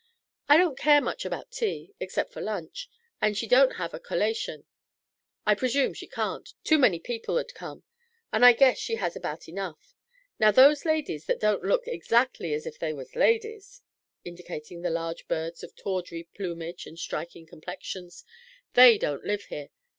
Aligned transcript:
I 0.49 0.57
don't 0.57 0.79
care 0.79 0.99
much 0.99 1.25
about 1.25 1.51
tea 1.51 1.93
excep' 1.99 2.31
for 2.31 2.41
lunch, 2.41 2.89
and 3.21 3.37
she 3.37 3.45
don't 3.45 3.75
have 3.75 3.93
a 3.93 3.99
collation 3.99 4.65
I 5.45 5.53
presume 5.53 5.93
she 5.93 6.07
can't; 6.07 6.55
too 6.63 6.79
many 6.79 6.99
people'd 6.99 7.53
come, 7.53 7.83
and 8.33 8.43
I 8.43 8.53
guess 8.53 8.79
she 8.79 8.95
has 8.95 9.15
about 9.15 9.47
enough. 9.47 9.93
Now, 10.39 10.49
those 10.49 10.85
ladies 10.85 11.25
that 11.27 11.39
don't 11.39 11.63
look 11.63 11.87
exactly 11.87 12.51
as 12.55 12.65
if 12.65 12.79
they 12.79 12.93
was 12.93 13.15
ladies," 13.15 13.83
indicating 14.25 14.81
the 14.81 14.89
large 14.89 15.27
birds 15.27 15.63
of 15.63 15.75
tawdry 15.75 16.23
plumage 16.33 16.87
and 16.87 16.97
striking 16.97 17.45
complexions, 17.45 18.25
"they 18.73 18.97
don't 18.97 19.23
live 19.23 19.43
here. 19.43 19.69